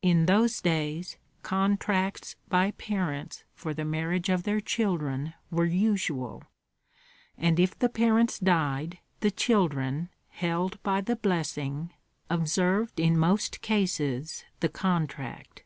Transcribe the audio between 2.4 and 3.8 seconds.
by parents for